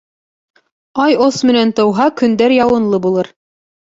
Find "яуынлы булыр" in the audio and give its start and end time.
2.57-3.33